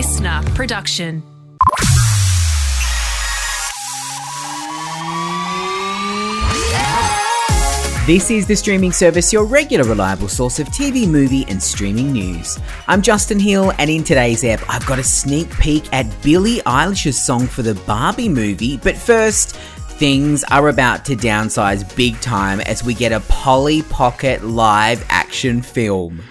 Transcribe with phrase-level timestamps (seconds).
[0.00, 1.22] LiSTNR production.
[8.06, 12.58] This is the streaming service, your regular reliable source of TV, movie, and streaming news.
[12.88, 17.22] I'm Justin Hill, and in today's app, I've got a sneak peek at Billie Eilish's
[17.22, 18.78] song for the Barbie movie.
[18.78, 24.44] But first, things are about to downsize big time as we get a Polly Pocket
[24.46, 26.22] live action film.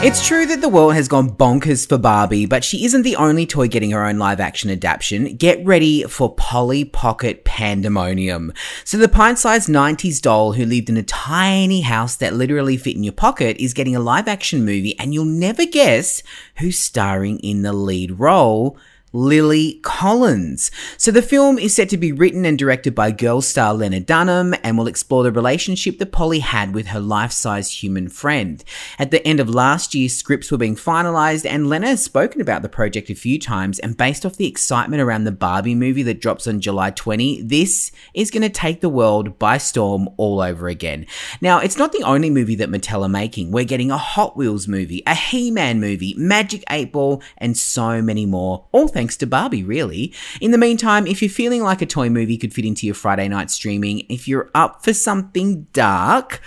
[0.00, 3.46] It's true that the world has gone bonkers for Barbie, but she isn't the only
[3.46, 5.34] toy getting her own live action adaptation.
[5.34, 8.52] Get ready for Polly Pocket pandemonium.
[8.84, 12.94] So, the pint sized 90s doll who lived in a tiny house that literally fit
[12.94, 16.22] in your pocket is getting a live action movie, and you'll never guess
[16.58, 18.78] who's starring in the lead role.
[19.12, 20.70] Lily Collins.
[20.96, 24.54] So the film is set to be written and directed by girl star Lena Dunham
[24.62, 28.62] and will explore the relationship that Polly had with her life-size human friend.
[28.98, 32.62] At the end of last year, scripts were being finalized and Lena has spoken about
[32.62, 36.20] the project a few times and based off the excitement around the Barbie movie that
[36.20, 40.68] drops on July 20, this is going to take the world by storm all over
[40.68, 41.06] again.
[41.40, 43.52] Now, it's not the only movie that Mattel are making.
[43.52, 48.26] We're getting a Hot Wheels movie, a He-Man movie, Magic 8 Ball, and so many
[48.26, 48.66] more.
[48.72, 50.12] All thanks to Barbie, really.
[50.40, 53.28] In the meantime, if you're feeling like a toy movie could fit into your Friday
[53.28, 56.40] night streaming, if you're up for something dark,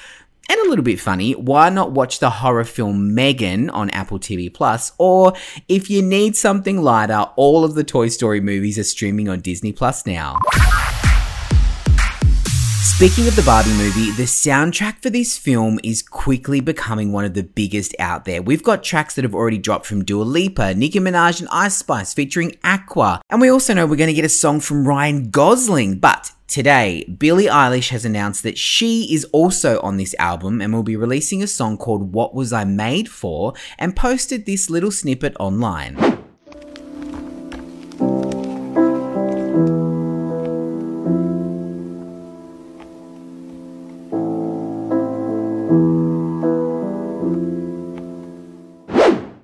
[0.49, 4.53] and a little bit funny, why not watch the horror film Megan on Apple TV
[4.53, 4.91] Plus?
[4.97, 5.31] Or
[5.69, 9.71] if you need something lighter, all of the Toy Story movies are streaming on Disney
[9.71, 10.37] Plus now.
[12.83, 17.35] Speaking of the Barbie movie, the soundtrack for this film is quickly becoming one of
[17.35, 18.41] the biggest out there.
[18.41, 22.11] We've got tracks that have already dropped from Dua Lipa, Nicki Minaj, and Ice Spice
[22.15, 23.21] featuring Aqua.
[23.29, 25.99] And we also know we're going to get a song from Ryan Gosling.
[25.99, 30.83] But Today, Billie Eilish has announced that she is also on this album and will
[30.83, 35.33] be releasing a song called What Was I Made For and posted this little snippet
[35.39, 36.20] online.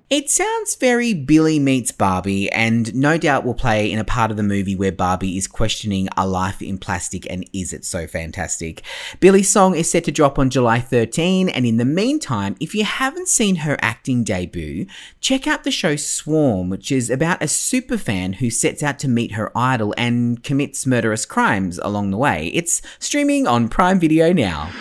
[0.09, 4.38] It sounds very Billie meets Barbie, and no doubt will play in a part of
[4.38, 8.84] the movie where Barbie is questioning a life in plastic and is it so fantastic.
[9.19, 12.85] Billie's song is set to drop on July 13, and in the meantime, if you
[12.85, 14.85] haven't seen her acting debut,
[15.19, 19.34] check out the show Swarm, which is about a superfan who sets out to meet
[19.34, 22.47] her idol and commits murderous crimes along the way.
[22.53, 24.72] It's streaming on Prime Video now.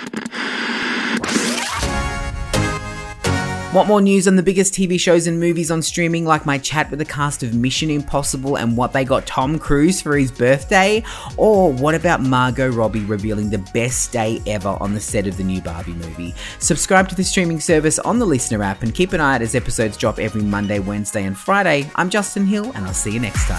[3.76, 6.88] Want more news on the biggest TV shows and movies on streaming, like my chat
[6.88, 11.04] with the cast of Mission Impossible and what they got Tom Cruise for his birthday?
[11.36, 15.44] Or what about Margot Robbie revealing the best day ever on the set of the
[15.44, 16.34] new Barbie movie?
[16.58, 19.54] Subscribe to the streaming service on the LiSTNR app and keep an eye out as
[19.54, 21.90] episodes drop every Monday, Wednesday, and Friday.
[21.96, 23.58] I'm Justin Hill, and I'll see you next time.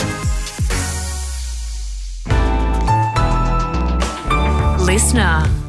[4.80, 5.67] LiSTNR.